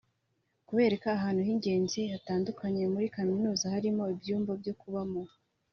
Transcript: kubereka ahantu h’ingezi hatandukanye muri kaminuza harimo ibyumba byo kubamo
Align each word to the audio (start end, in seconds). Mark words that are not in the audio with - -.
kubereka 0.67 1.07
ahantu 1.17 1.41
h’ingezi 1.47 2.01
hatandukanye 2.13 2.83
muri 2.93 3.07
kaminuza 3.15 3.73
harimo 3.75 4.03
ibyumba 4.15 4.51
byo 4.61 4.73
kubamo 4.81 5.21